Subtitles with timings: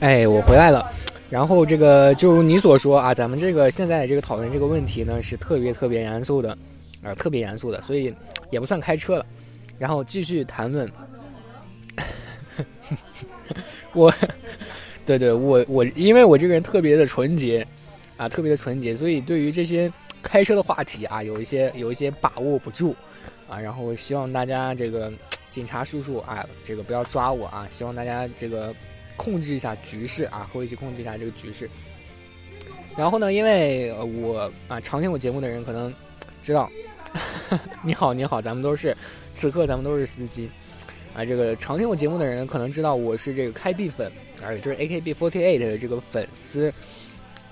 [0.00, 0.92] 哎，我回来了。
[1.28, 6.56] 然后这个就如你所说啊，咱们这个现在这个讨论这个问题呢，是特别特别严肃的，
[7.02, 8.14] 啊，特别严肃的，所以
[8.50, 9.26] 也不算开车了。
[9.76, 10.90] 然后继续谈论，
[13.92, 14.14] 我，
[15.04, 17.66] 对对，我我因为我这个人特别的纯洁，
[18.16, 22.94] 啊，特别的纯洁，所以对于这些开车的话题啊，有一些有一些把握不住，
[23.48, 25.12] 啊，然后希望大家这个
[25.50, 28.72] 警察叔叔啊，这个不要抓我啊，希望大家这个。
[29.18, 31.68] 控制一下局势啊，和我一起控制一下这个局势。
[32.96, 35.92] 然后呢，因为我啊，常听我节目的人可能
[36.40, 36.70] 知道，
[37.84, 38.96] 你好，你好，咱们都是
[39.32, 40.48] 此刻咱们都是司机
[41.14, 41.24] 啊。
[41.24, 44.10] 这个常听我节目的人可能知道我是这个开 B 粉，
[44.42, 46.72] 而就是 AKB48 的这个粉丝。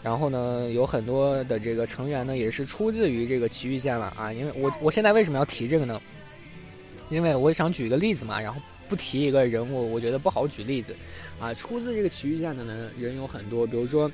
[0.03, 4.33] 然后呢，有很多的这个成员呢，也是出自于这个奇遇县了啊。
[4.33, 6.01] 因为我我现在为什么要提这个呢？
[7.09, 10.95] 因为我想举一个例子嘛，然后不提一个人物，我觉得不好举例子。
[11.39, 14.11] 啊，出自这个奇遇县的呢人有很多，比如说，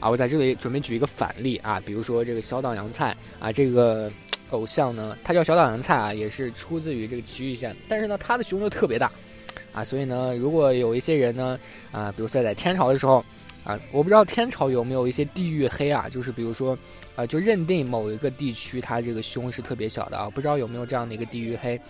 [0.00, 4.10] 啊，我在这里准备举一个反例啊，比如说这个小岛洋菜啊，这个
[4.50, 9.08] 偶像呢，他叫小岛洋菜啊，也是出自于这个奇遇县，但是呢，他的胸就特别大，
[9.72, 11.56] 啊，所以呢，如果有一些人呢，
[11.92, 13.24] 啊，比如说在天朝的时候，
[13.62, 16.76] 啊，我不知道天朝有没有一些地域黑啊，就是比如说，
[17.14, 21.80] 啊，就认定某一个地区它这个胸是特别小的啊，不知道有没有这样的一个地域黑。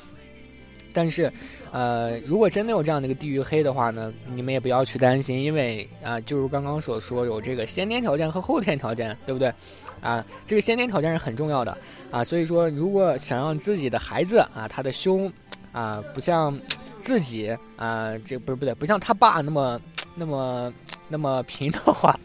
[0.95, 1.31] 但是，
[1.73, 9.53] 呃，如果真的有这样的一个地域黑的话呢，你们也不要去担心，因为啊，就如刚刚所说，有这个先天条件和后天条件，对不对？
[10.01, 11.77] 啊，这个先天条件是很重要的
[12.13, 15.33] 啊，所以说，如果想让自己的孩子啊，他的胸
[15.73, 16.57] 啊，不像
[17.01, 19.81] 自己啊，这不是不对，不像他爸那么
[20.15, 20.73] 那么
[21.09, 22.17] 那么平的话，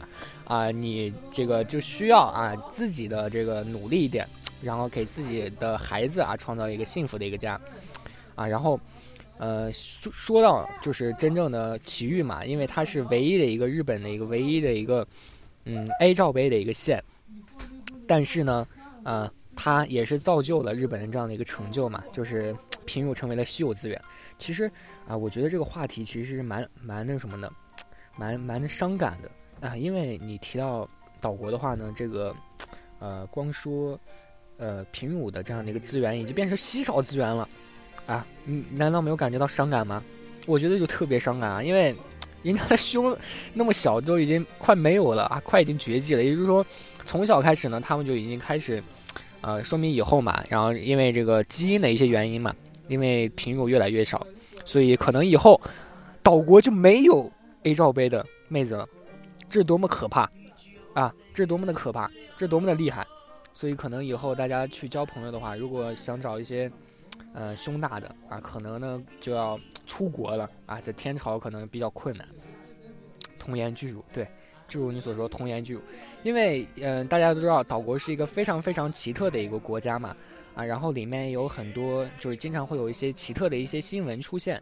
[0.45, 4.27] 啊，你这个就需要啊自己的这个努力一点，
[4.61, 7.59] 然后给自己的孩子啊创造一个幸福的一个家。
[8.39, 8.79] 啊，然后，
[9.37, 15.05] 呃，说说到就是真正的奇遇嘛，因为它是唯一的一个日本的一个唯一的一个，
[15.65, 17.03] 嗯，A 罩杯的一个县，
[18.07, 18.65] 但是呢，
[19.03, 22.55] 呃，它也是造就了日本人这样的一个成就嘛，就是
[22.85, 24.01] 平乳成为了稀有资源。
[24.37, 24.71] 其实
[25.05, 27.51] 啊，我觉得这个话题其实是蛮蛮那什么的，
[28.15, 30.89] 蛮蛮伤感的啊，因为你提到
[31.19, 32.33] 岛国的话呢，这个，
[32.99, 33.99] 呃，光说，
[34.55, 37.45] 呃，平乳的这样的一个资源已经变成稀少资源了。
[38.05, 40.03] 啊，你难道没有感觉到伤感吗？
[40.45, 41.95] 我觉得就特别伤感啊，因为
[42.41, 43.15] 人家的胸
[43.53, 46.23] 那么小，都已经快没有了啊，快已经绝迹了。
[46.23, 46.65] 也就是说，
[47.05, 48.81] 从小开始呢，他们就已经开始，
[49.41, 52.55] 呃，说明以后嘛，然后因为这个基因的一些原因嘛，
[52.87, 54.25] 因为品种越来越少，
[54.63, 55.59] 所以可能以后
[56.23, 57.29] 岛国就没有
[57.63, 58.87] A 罩杯的妹子了。
[59.49, 60.29] 这多么可怕
[60.93, 61.13] 啊！
[61.33, 63.05] 这多么的可怕，这多么的厉害。
[63.51, 66.71] 所以可能以后大家去交朋友的话，如果想找一些。
[67.33, 72.27] 呃，胸大的啊，可能呢就要出国了啊，在天朝可能比较困难。
[73.37, 74.27] 童颜巨乳，对，
[74.67, 75.81] 就如你所说，童颜巨乳，
[76.23, 80.15] 因为嗯，大家都知道岛国是一个非常非常奇特的一个国家嘛，
[80.53, 84.61] 啊，然后里面有很多就是经常会有一些奇特的一些新闻出现，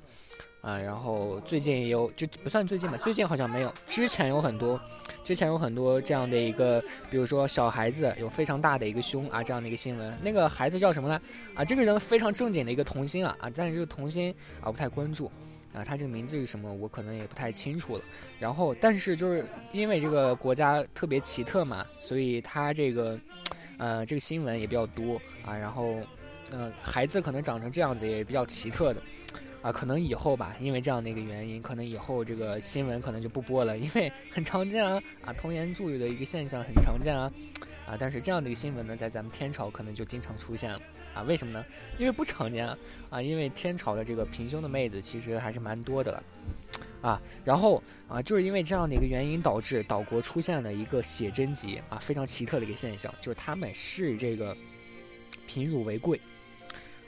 [0.62, 4.79] 啊，然后最近也有，就不算最近吧，最近好像没有，之前有很多。
[5.23, 10.18] 之前有很多这样的一个，比如说小孩子有非常大的一个胸啊，这样的一个新闻。
[10.23, 11.19] 那个孩子叫什么呢？
[11.53, 15.29] 啊，这个人非常正经的一个童星啊啊，但是这个童星啊不太关注
[15.73, 16.72] 啊，他这个名字是什么？
[16.74, 18.03] 我可能也不太清楚了。
[18.39, 23.19] 然后，但是就是因为这个国家特别奇特嘛，所以他这个
[23.78, 25.57] 呃这个新闻也比较多啊。
[25.57, 25.95] 然后，
[26.51, 29.01] 呃，孩子可能长成这样子也比较奇特的。
[29.67, 37.29] 啊，可能以后吧，因为这样的一个原因，可能以后这个新闻可能就不播了，因为很常见啊，啊，童颜助语的一个现象很常见啊，
[37.85, 40.80] 啊，但是这样的一个新闻呢，在咱们天朝可能就经常出现了，
[41.13, 41.65] 啊，为什么呢？
[42.00, 42.77] 因为不常见啊，
[43.09, 46.24] 啊，因为天朝的这个平胸的妹子其实还是蛮多的，
[47.01, 54.56] 啊，然后啊，就是因为这样的一个原因，导致岛国出现了一个写真集啊，非常奇特的一个现象，就是他们视这个
[55.45, 56.21] 品乳为贵，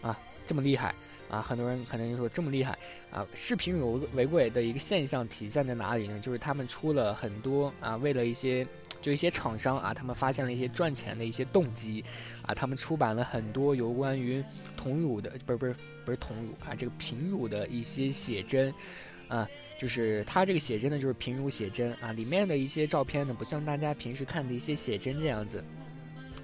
[0.02, 0.94] 啊，这么厉害。
[1.30, 2.76] 啊，很多人可能就说这么厉害
[3.12, 3.26] 啊！
[3.36, 6.20] 视频乳为贵的一个现象体现在哪里呢？
[6.20, 8.66] 就是他们出了很多啊，为了一些
[9.00, 12.04] 就一些厂商啊，他们发现了一些赚钱的一些动机
[12.42, 14.44] 啊，他们出版了很多有关于
[14.76, 18.74] 童乳的，不是不是不是童乳啊，这个平乳的一些写真
[19.28, 19.48] 啊，
[19.80, 25.64] 就是它这个写真呢，就是平乳写真啊，里面的一些照片呢，不像大家平时看的一些写真这样子，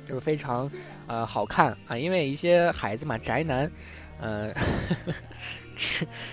[0.08, 0.72] 就是非常
[1.08, 3.72] 呃好看啊，因为一些孩子嘛，宅男。
[4.22, 4.54] 嗯，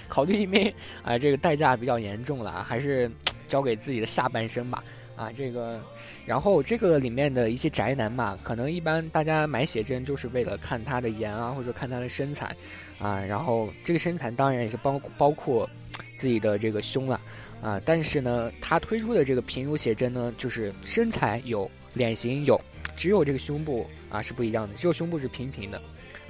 [0.08, 3.10] 考虑因为啊，这个代价比较严重了，还是
[3.48, 4.82] 交给自己的下半身吧。
[5.14, 5.78] 啊，这个，
[6.24, 12.56] 然后这个里面的一些宅男嘛，可能一般大家买写真就是为了看他的颜啊，或者看他的身材
[12.98, 13.20] 啊。
[13.20, 15.68] 然后这个身材当然也是包包括
[16.16, 17.20] 自己的这个胸了
[17.62, 22.60] 啊，但是呢，他推出的这个平乳写真呢，就是身材有，脸型有，
[22.96, 25.80] 只有这个胸部啊是不一样的，只有胸部是平平的，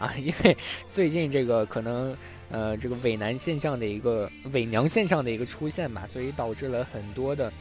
[0.03, 0.57] 啊，因为
[0.91, 2.17] 最近这个可能
[2.51, 7.53] 呃这个伪男现象的一个伪娘现象的一个出现吧，所以导致了很多的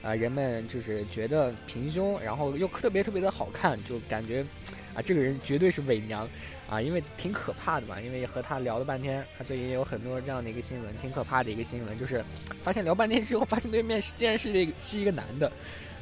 [0.00, 4.46] 啊人们就是觉得平胸，然后又特别特别的好看，就感觉
[4.94, 6.28] 啊这个人绝对是伪娘。
[6.68, 12.22] 啊，因为挺可怕的嘛，因为和他聊了半天，他最近有很多这样的一个新闻，挺可怕的一个新闻，就是
[12.60, 15.50] 发现聊半天之后，发现对面是竟然是一个是一个男的，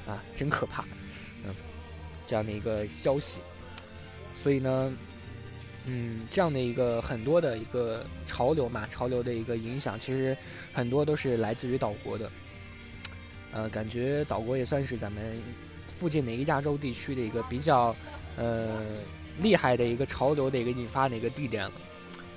[0.08, 0.82] 啊，真可怕，
[1.44, 1.54] 嗯，
[2.26, 3.38] 这样的一个消息，
[4.34, 4.92] 所以呢，
[5.86, 10.36] 嗯，这样的一个很多的一个潮流嘛，潮流的一个影响，其实
[10.72, 12.30] 很多都是来自于岛国的，
[13.52, 15.42] 呃，感觉岛国也算是咱们
[15.98, 17.96] 附近的一个亚洲地区的一个比较，
[18.36, 18.84] 呃。
[19.42, 21.72] 厉害的一个潮流的一个引发的一个地点了，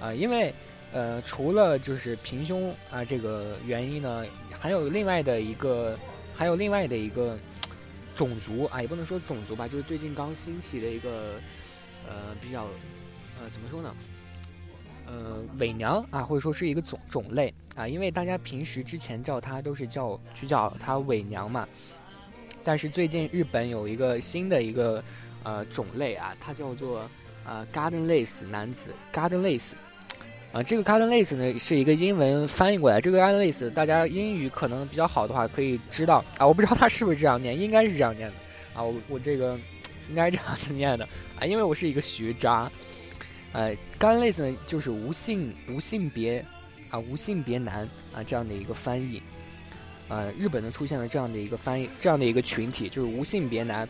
[0.01, 0.53] 啊，因为
[0.91, 4.25] 呃，除了就是平胸啊这个原因呢，
[4.59, 5.97] 还有另外的一个，
[6.35, 7.39] 还有另外的一个
[8.17, 11.39] 种族啊，也不能说种族吧，就是最近刚兴起的一个
[12.05, 12.67] 呃比较
[13.39, 13.95] 呃怎么说呢？
[15.07, 21.67] 呃，伪娘啊，或者说是一个种种类啊，因为大家平时之前叫她都是叫就叫她伪娘嘛，
[22.63, 25.03] 但是最近日本有一个新的一个。
[25.41, 27.09] 呃，种类啊，它叫做
[27.45, 29.71] 呃，garden lace 男子，garden lace，
[30.51, 38.35] 啊，这个 garden lace 呢是一个英文翻译过来，这个 garden lace 大家英语可能比较好的话可以知道啊，我不知道它是不是这样念，应该是这样念的
[38.73, 39.57] 啊，我我这个
[40.09, 41.07] 应该这样子念的
[41.39, 42.69] 啊，因为我是一个学渣，
[43.51, 46.45] 呃，garden lace 呢就是无性无性别
[46.89, 49.21] 啊无性别男啊这样的一个翻译，
[50.07, 53.87] 呃，日本呢出现了这样的一个翻译，这样的一个群体就是无性别男。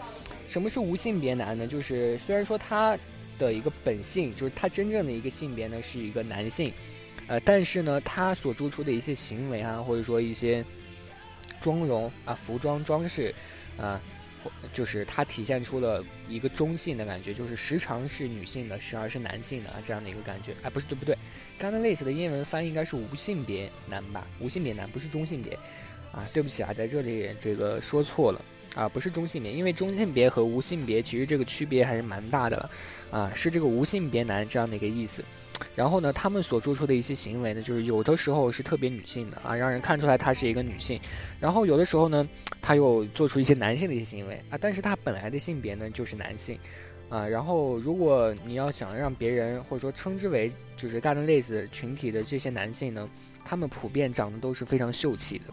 [0.48, 1.68] 什么是无性别男呢？
[1.68, 2.98] 就是虽然说他
[3.38, 6.74] 的一个本性，就是他真正的一个性别呢是一个男性，
[7.28, 10.66] 呃，但是呢，他所做出的一些行为啊，或者说一些
[11.62, 13.34] 妆容啊、服装装饰
[13.78, 14.02] 啊，
[14.74, 20.54] 就是它体现出了一个中性的感觉，就是时常是女性的，时而是男性的啊这样的一个感觉。
[20.64, 21.18] 哎，不是对不对？
[21.58, 24.26] 刚才类似的英文翻译应该是无性别男吧？
[24.40, 25.54] 无性别男不是中性别
[26.12, 26.28] 啊？
[26.34, 28.42] 对不起啊，在这里这个说错了。
[28.76, 32.70] 啊，不是中性别，因为中性别和无性别其实这个区别还是蛮大的了，
[33.10, 35.24] 啊，是这个无性别男这样的一个意思。
[35.76, 41.00] 然后呢，他们所做出的一些行为呢，就是有的时候是特别女性的啊，让人看出来他是一个女性。
[41.40, 42.28] 然后有的时候呢，
[42.62, 46.60] 他又做出一些男性的一些行为啊，但是他本来的性别呢就是男性，
[47.10, 53.10] 啊，然后如果你要想让别人或者说称之为就是大的类子群体的这些男性呢，
[53.44, 55.46] 他们普遍长得都是非常秀气的。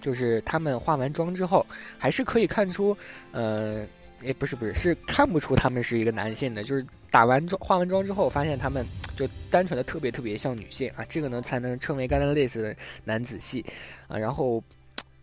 [0.00, 1.66] 就是他们化完妆之后，
[1.96, 2.94] 还是可以看出，
[3.32, 3.86] 呃，
[4.24, 6.62] 诶，不是不是，是看不出他们是一个男性的。
[6.62, 8.84] 就是打完妆、化完妆之后，发现他们
[9.16, 13.64] 就单纯的特别特别像女性啊，这个呢才能称为干单类似的男子系
[14.08, 14.18] 啊。
[14.18, 14.62] 然后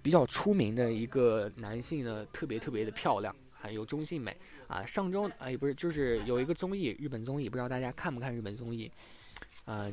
[0.01, 4.35] 比较出名的一个男性呢，特别特别的漂亮，还有中性美
[4.67, 4.85] 啊。
[4.85, 8.91] 上周啊也不是，就是有一个综艺，日本综艺，不知道大家看不看日本综艺？
[9.65, 9.91] 啊，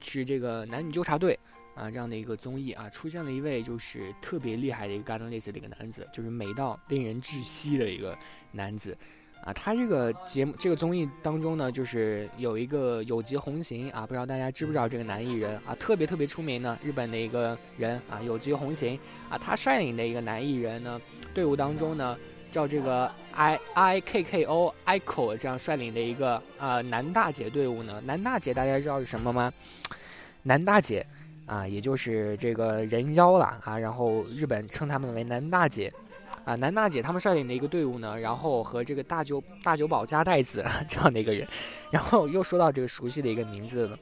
[0.00, 1.38] 是这个男女纠察队。
[1.74, 8.16] 啊，这样的一个综艺啊，出现了一位就是特别厉害的一个 garden lace 的一个男子，就是美到令人窒息的一个
[8.52, 8.96] 男子，
[9.42, 18.96] 啊，他这个节目这个综艺当中呢，就是有一个有吉弘行啊，不知道大家知不知道这个男艺人啊，特别特别出名的日本的一个人啊，有吉弘行
[19.28, 21.00] 啊，他率领的一个男艺人呢，
[21.34, 22.16] 队伍当中呢，
[22.52, 29.52] 叫这个 i i k k o i k o 这样率领的一个啊男大姐队伍呢，男大姐大家知道是什么吗？
[30.44, 31.04] 男大姐。
[31.46, 35.92] 啊，也就是这个人妖了啊，然后日本称他们为南大姐，
[36.44, 41.46] 啊，南大姐他们率领的一个队伍呢，然后和这个大久大久保加代子这样的一个人，
[41.90, 43.98] 然后又说到这个熟悉的一个名字了，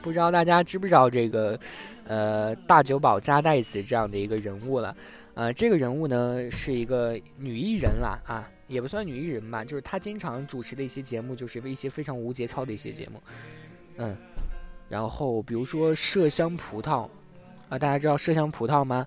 [0.00, 1.60] 不知道大家知不知道这个，
[2.04, 4.96] 呃，大久保加代子这样的一个人物了，
[5.34, 13.22] 呃，这个人物呢是一个女艺人啦，啊，也不算女艺人吧，就是她经常主持的一些节目，就是一些非常无节操的一些节目，
[13.98, 14.16] 嗯。
[14.88, 17.08] 然后，比如说麝香葡萄，
[17.68, 19.06] 啊，大家知道麝香葡萄吗？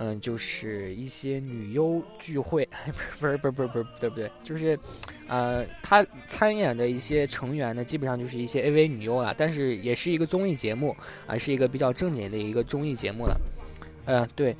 [0.00, 2.68] 嗯，就是一些女优聚会，
[3.18, 4.30] 不是不是不是不是对不对？
[4.44, 4.78] 就是，
[5.26, 10.96] 呃，他参演的一些成员呢，基本上就是一些 AV 女优了，但是也是一个综艺节目，
[11.26, 13.36] 啊，是一个比较正经的一个综艺节目了。
[14.04, 14.56] 呃，对，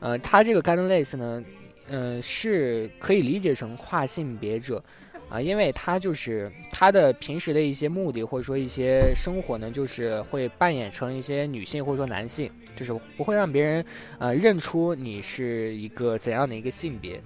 [0.00, 1.42] 呃，他这个 Garden Lace 呢，
[1.88, 4.84] 嗯，是可以理解成跨性别者。
[5.30, 6.52] 啊，因为他就是
[6.82, 13.84] 他的平时的一些目的，或者说一些生活呢，就是会扮演成一些女性或者说男性，就是不会让别人
[14.18, 17.22] 呃认出你是一个怎样的一个性别，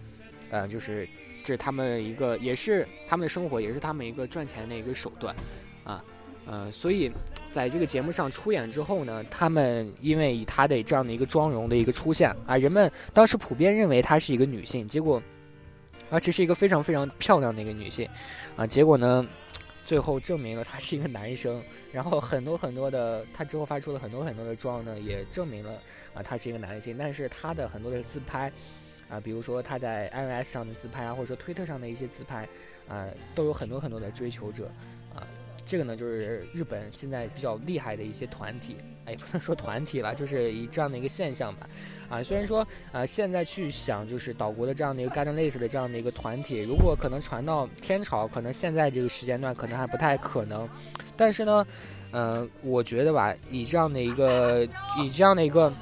[0.51, 1.09] 呃，就是
[1.43, 5.35] 这是他们一个，也是他们的生活，也是他们一个赚钱的一个手段，
[5.85, 6.05] 啊，
[6.45, 7.11] 呃，所以
[7.51, 15.23] 在这个节目上出演之后呢，他们因为以她的这样的一个妆容的一个出现啊，人们当时普遍认为她是一个女性，结果
[16.11, 18.07] 而且是一个非常非常漂亮的一个女性
[18.55, 19.27] 啊，结果呢，
[19.87, 21.63] 最后证明了他是一个男生，
[21.93, 25.81] 然后很多很多的他之后发出了很多很多的妆呢，也证明了
[26.13, 28.53] 啊，他是一个男性，但是他的很多的自拍。
[29.09, 32.45] 啊，比如说他在 iOS 上的自拍啊，或者说推特上的一些自拍，
[32.89, 34.69] 啊，都有很多很多的追求者，
[35.67, 41.67] 这个呢就是日本现在比较厉害的一些团体，哎，不能说团体了，就是以这样的一个现象吧，
[42.09, 50.69] 啊，虽然说啊，现在去想就是岛国的这样的一个 Garden Lace 的这样的一个团体，如果可能传到天朝，可能现在这个时间段可能还不太可能，
[51.17, 51.67] 但是呢，
[52.13, 54.65] 嗯，我觉得吧，以这样的一个，
[55.03, 55.73] 以这样的一个。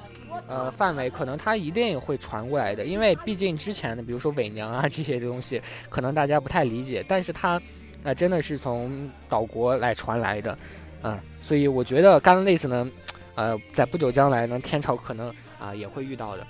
[0.48, 7.62] 呃，范围可能它一定会传过来的，因为毕竟之前的，比如说伪娘啊这些东西，可能大家不太理解，但是它，
[8.04, 10.58] 那，真的是从岛国来传来的，
[11.02, 12.90] 嗯，所以我觉得干类似呢，
[13.34, 16.46] 呃，在不久将来呢，天朝可能啊也会遇到的，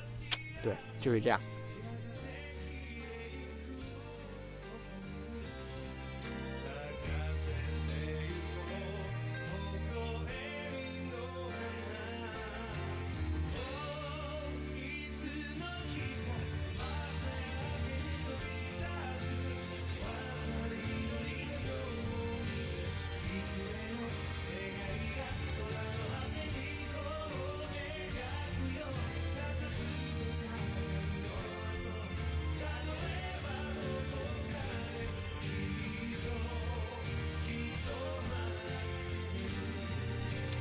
[0.63, 1.41] 对，就是这样。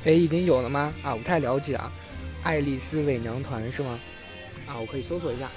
[0.04, 0.92] 哎，已经有了吗？
[1.02, 1.90] 啊，我不太了解啊。
[2.42, 3.98] 爱丽丝伪娘团是吗？
[4.66, 5.48] 啊，我可以搜索一下。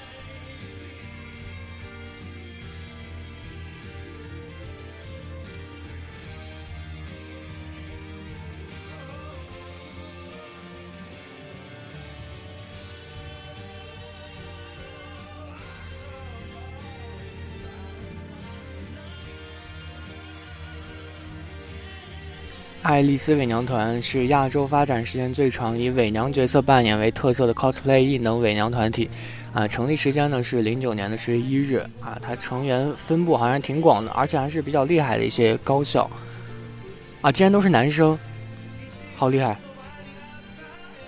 [22.87, 29.09] 爱丽丝伪娘团是亚洲发展时间最长、以伪娘角色扮演为特色的 cosplay 异能伪娘团体。
[29.51, 31.85] 啊，成立时间呢是零九年的十月一日。
[31.99, 36.09] 啊，它成员分布好像挺广的，而且还是比较厉害的一些高校。
[37.19, 38.17] 啊，竟然都是男生，
[39.17, 39.57] 好厉害！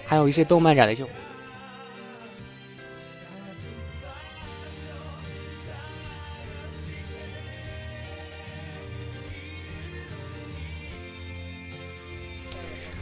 [0.05, 1.07] 还有一些动漫展的秀。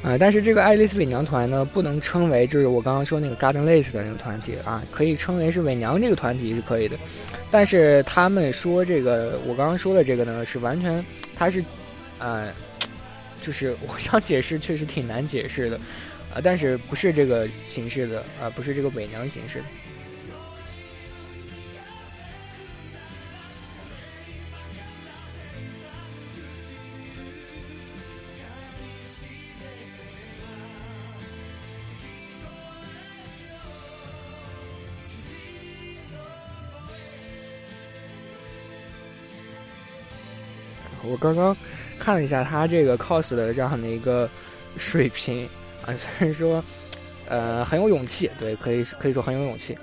[0.07, 6.97] 啊，但是这个爱丽丝伪娘团呢，不能称为就是我刚刚说那个 Garden Lace 的那个团体啊，可以称为是伪娘这个团体是可以的。
[7.51, 11.03] 但是他们说这个我刚刚说的这个呢，是完全，
[11.35, 11.61] 他是，
[12.19, 12.47] 呃，
[13.41, 15.75] 就是 我想解释确实挺难解释的，
[16.33, 19.61] 啊，但是不是这个形式的啊，不是这个伪娘形式。
[41.17, 41.55] 刚刚
[42.00, 44.29] 看了一下他这个 cos 的这样的一个
[44.77, 45.47] 水平
[45.86, 46.63] 啊，虽然说，
[47.27, 49.77] 呃，很有勇气，对，可以可以说很有勇气。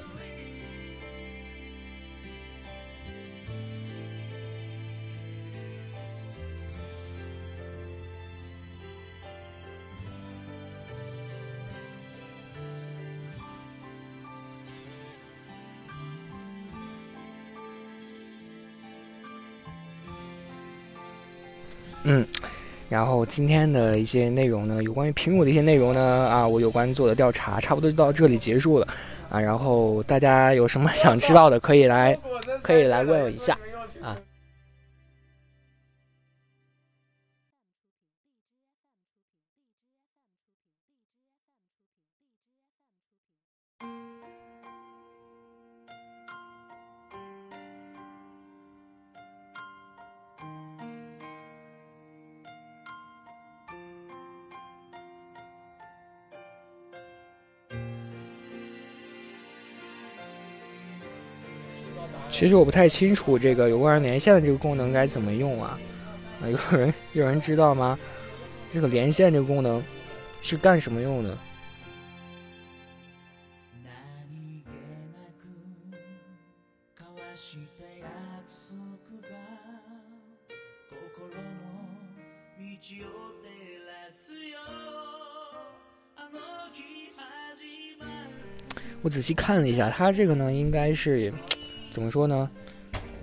[22.04, 22.26] 嗯，
[22.88, 28.86] 然后今天的一些内容呢，有关于苹果的一些内容呢，啊，我有关做的调查差不多就到这里结束了，
[29.30, 32.16] 啊，然后大家有什么想知道的，可以来，
[32.62, 33.58] 可以来问我一下，
[34.02, 34.16] 啊。
[62.36, 65.78] 其实我不太清楚这个有关连线的这个功能该怎么用啊？
[66.42, 67.96] 啊，有人有人知道吗？
[68.72, 69.80] 这个连线这个功能
[70.42, 71.38] 是干什么用的？
[89.02, 91.32] 我仔细看了一下，它这个呢，应该是
[91.94, 92.50] 怎么说呢？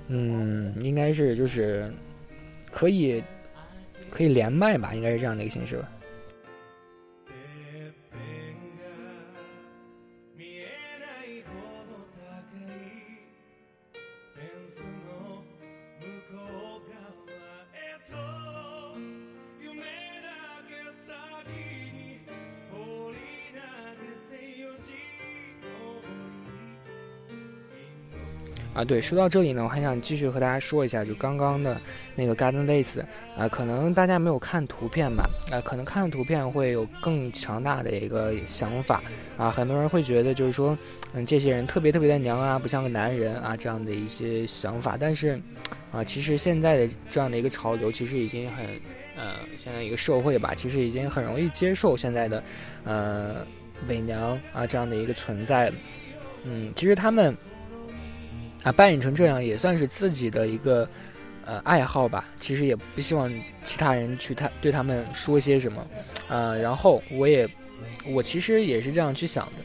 [0.08, 1.92] 嗯，应该是就是
[2.72, 3.22] 可以
[4.10, 5.92] 可以连麦吧，应该是这样的一个形式吧。
[28.74, 31.76] 啊，对，说到这里呢，我还想继续和大家说一下，就刚刚的
[32.16, 33.02] 那个 Garden Lace
[33.38, 39.04] 啊，可能大家没有看图片吧，啊，可能看图片会有更强大的一个想法
[39.38, 40.78] 啊，很多人会觉得就是说，
[41.14, 45.38] 嗯，这些人特别特别的娘啊，不像个男人啊，这样的一些想法，但是
[45.92, 48.66] 啊，其实现在的这样的一个潮流，其实已经很，
[49.18, 52.44] 呃，现在一个社会吧，其实已经很容易接受现在的，
[52.86, 53.46] 呃，
[53.90, 55.70] 伪娘啊这样的一个存在，
[56.46, 57.36] 嗯，其实他们。
[58.64, 60.88] 啊，扮演成这样也算是自己的一个
[61.46, 62.26] 呃爱好吧。
[62.40, 63.32] 其实也不希望
[63.64, 65.88] 其他人去他对他们说些什么，
[66.30, 67.50] 呃，然后我也
[68.06, 69.64] 我其实也是这样去想的。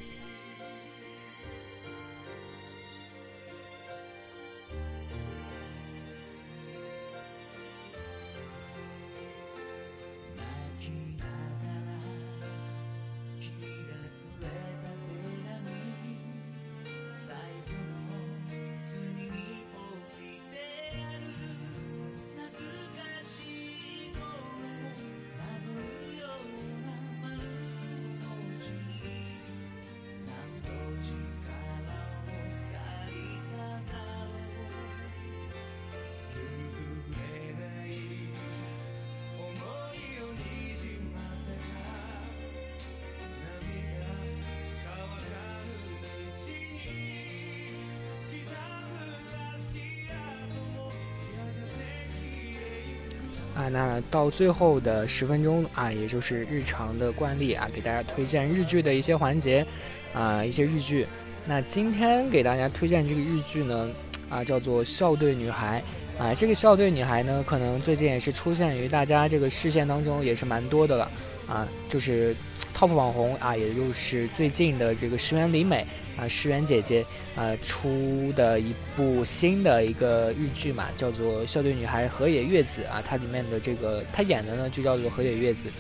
[53.57, 59.67] 啊，那到最后的十分钟啊，也就是日常的惯例啊，给大家推荐日剧的一些环节，
[60.13, 61.07] 啊，一些日剧。
[61.47, 63.91] 那今天给大家推荐这个日剧呢，
[64.29, 65.83] 啊，叫做《校队女孩》
[66.23, 66.35] 啊。
[66.35, 71.11] 这个《校队女孩》呢，可能最近也是出现于大家这个视线当中，也是蛮多的了
[71.49, 72.37] 啊，就是。
[72.77, 77.03] Top 网红啊，也就是最近的这个石原里美啊，石原姐姐
[77.35, 85.71] 啊出的一部新的一个日剧嘛，叫做《校对女孩河野月子》啊，它里面的这个她演的呢就叫做河野月子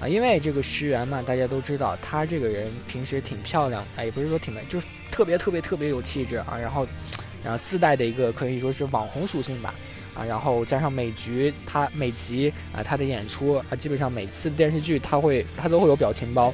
[0.00, 6.84] 啊，因为这个石原嘛，大家都知道她这个人平时挺漂亮啊，也不是说挺美，就是特别特别特别有气质啊，然后
[7.44, 9.72] 然后自带的一个可以说是网红属性吧。
[10.14, 16.52] 啊，然后加上每局他每集啊，他的演出啊，基本上每次电视剧他会他都会有表情包，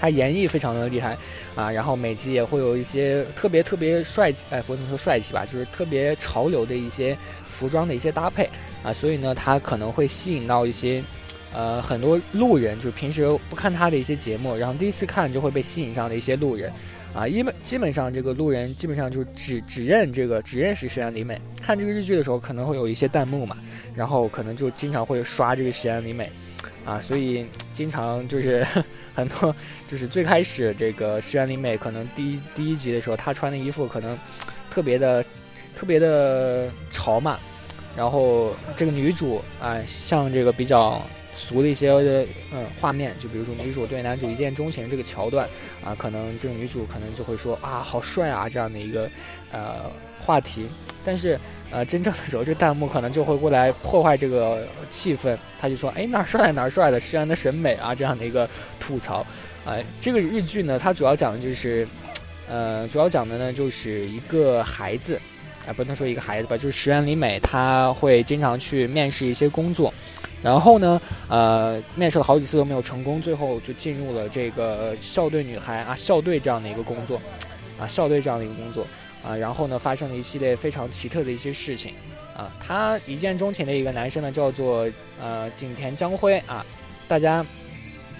[0.00, 1.16] 他演绎非常的厉害
[1.54, 8.48] 啊，然后每集也会有一些特别特别帅气，哎，不能说帅气吧，就是特别潮流的一些服装的一些搭配
[8.82, 11.02] 啊，所以呢，他可能会吸引到一些
[11.52, 16.72] 呃很多路人，就是平时不看他的一些节目，然后第一次看就会被吸引上的一些路人。
[17.14, 21.40] 啊，因为基本上这个路人基本上就只只认这个只认识石原里美。
[21.62, 23.56] 看这个日剧的时候，可能会有一些弹幕嘛，
[23.94, 26.28] 然后可能就经常会刷这个石原里美，
[26.84, 28.66] 啊，所以经常就是
[29.14, 29.54] 很多
[29.86, 34.18] 就是最开始这个石原里美可能第一第一集的时候，她穿的衣服可能
[34.68, 35.24] 特别的
[35.74, 37.38] 特别的潮嘛，
[37.96, 41.00] 然后这个女主啊，像这个比较。
[41.34, 41.90] 俗的一些
[42.52, 45.48] 嗯画面，就比如说女主对男主一见钟情这个桥段
[45.84, 49.10] 啊，可能这个女主可能就会说啊好帅啊这样的一个
[49.52, 50.66] 呃话题，
[51.04, 51.38] 但是
[51.70, 59.26] 呃真正的时候，这弹幕可能就会过来破坏这个气氛，他就说哎哪帅哪帅的，石原的审美啊这样的一个吐槽，
[59.64, 61.86] 啊这个日剧呢，它主要讲的就是
[62.48, 65.20] 呃主要讲的呢就是一个孩子
[65.66, 69.92] 啊不能说一个孩子吧，就是石原里美，她会经常去面试一些工作。
[70.42, 77.18] 然后呢，呃，面试了好几次都没有成功，最后就进入了这个校队女孩啊，校队这样的一个工作，
[77.80, 78.86] 啊，校队这样的一个工作，
[79.26, 81.94] 啊，然后呢，发生了一系列非常奇特的一些事情，
[82.36, 84.86] 啊，她一见钟情的一个男生呢，叫做
[85.18, 86.64] 呃景田江辉啊，
[87.08, 87.36] 大家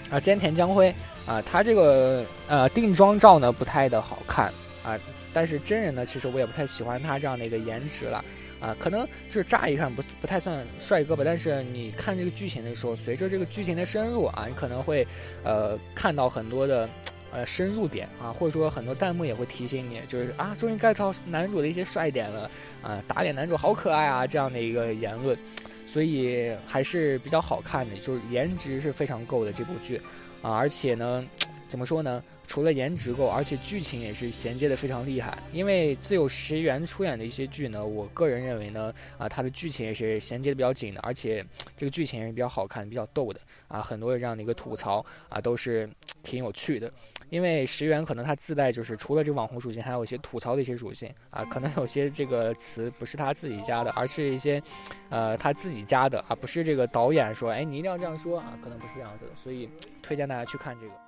[0.09, 0.93] 啊，菅田江辉
[1.27, 4.51] 啊，他这个呃定妆照呢不太的好看
[4.83, 4.97] 啊，
[5.35, 8.23] 但是真人呢，其实我也不太喜欢他这样的一个颜值了。
[8.61, 15.05] 啊，可能就是乍一看不不太算帅哥吧，但是你看这个剧情的时候，随着这个剧情的深入啊，你可能会
[15.43, 16.89] 呃看到很多的
[17.33, 22.49] 呃深入点啊，或者说很多弹幕也会提醒你，就是啊，终于 get 到男主的一些帅点了
[22.81, 25.37] 啊，打脸男主好可爱啊这样的一个言论，
[25.85, 30.01] 所以还是比较好看的，就是颜值是非常够的这部剧
[30.41, 31.23] 啊，而且呢。
[31.67, 32.23] 怎么说呢？
[32.47, 35.37] 除了颜值够，而且剧情也是衔接的非常厉害。
[35.51, 43.81] 因为自有石原出演的一些剧呢，我个人认为呢，啊，它的剧情也是衔接的比较紧的，而且这个剧情也是比较好看、比较逗的啊。
[43.81, 45.89] 很多的这样的一个吐槽啊，都是
[46.23, 46.91] 挺有趣的。
[47.31, 54.61] 因为石原可能他自带就是除了这个网红属性，还有一些吐槽的一些属性啊，可能有些这个词不是他自己加的，而是一些，
[55.09, 59.67] 呃，他自己加的啊，不是这个导演说，哎，你一定要这样说啊，可能不是这样子的，所以
[60.03, 61.04] 推荐大家去看这个。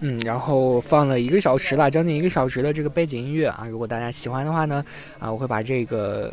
[0.00, 4.84] 嗯，然后放了一个小时了，将近一个小时的这个背景音乐啊，如果大家喜欢的话呢，
[5.18, 6.32] 啊，我会把这个，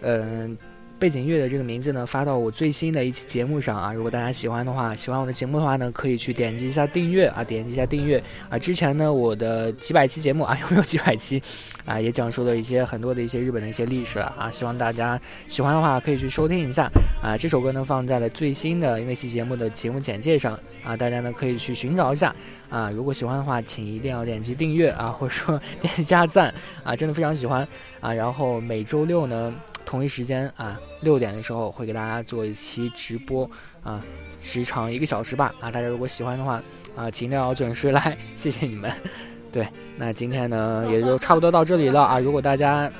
[0.00, 0.58] 嗯。
[0.98, 3.92] 背景乐的这个名字呢，发到我最新的一期节目上啊。
[3.92, 8.58] 如果大家喜欢的话，喜欢我的节目的话呢，可以去点击一下订阅啊，点击一下订阅啊。
[8.58, 11.42] 之前呢，我的几百期节目啊，有没有几百期
[11.84, 12.00] 啊？
[12.00, 14.50] 也讲述了一些很多的一些日本的一些历史啊。
[14.50, 16.90] 希望大家喜欢的话，可以去收听一下
[17.22, 17.36] 啊。
[17.36, 22.34] 这首歌呢，放在了最新的那期节目的节目简介上啊，大家呢可以去寻找一下
[22.70, 22.90] 啊。
[22.90, 27.68] 如果喜欢的话，请一定要点击订阅啊，或者说点一下赞啊，真的非常喜欢
[28.00, 28.14] 啊。
[28.14, 29.52] 然后每周六呢。
[29.86, 33.48] 同一时间啊，六点的时候会给大家做一期直播
[33.82, 34.04] 啊，
[34.40, 36.60] 时长一个小时吧啊，大家如果喜欢的话
[36.96, 38.92] 啊，请一定要准时来，谢谢你们。
[39.52, 42.90] 对，那今天呢也就差不多到这里了啊，如果大家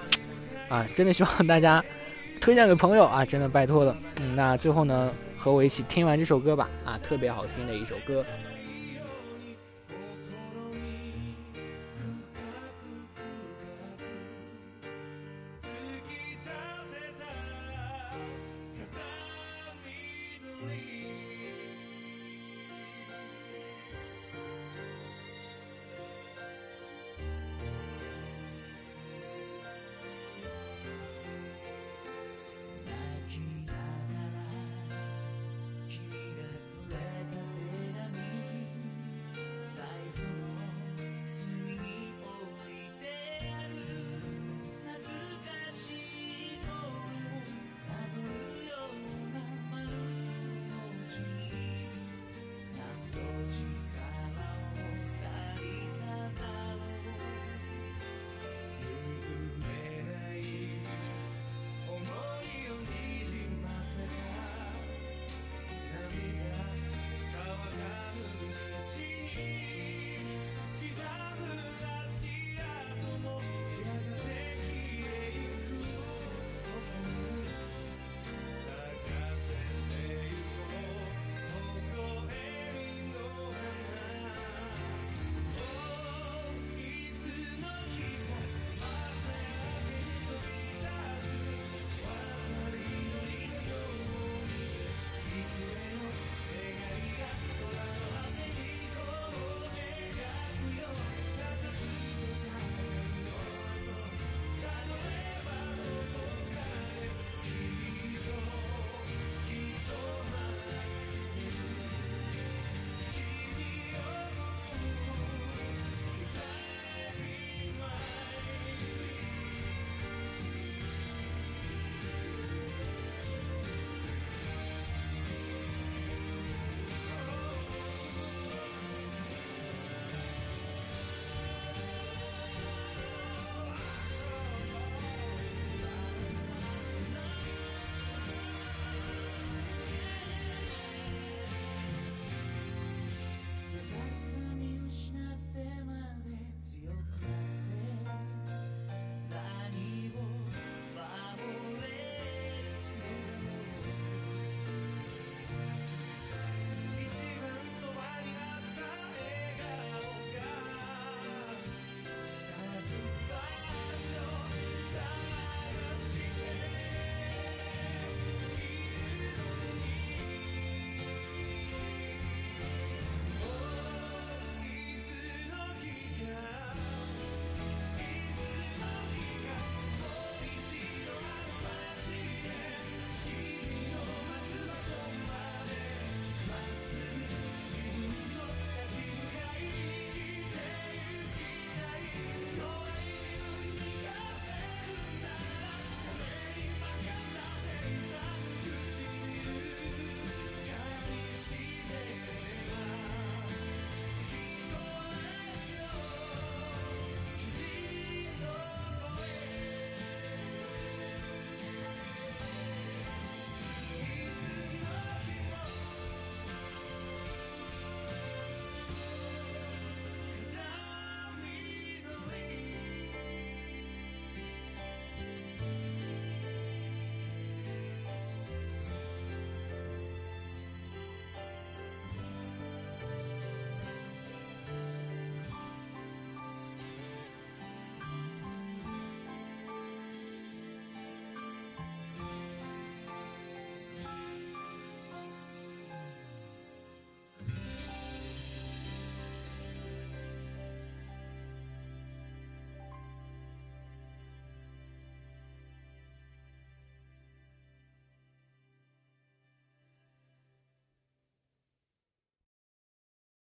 [0.69, 1.85] 啊真的希望大家
[2.41, 3.97] 推荐给朋友啊，真的拜托了。
[4.21, 8.25] 嗯，那最后呢和我一起听完这首歌吧啊，特别好听的一首歌。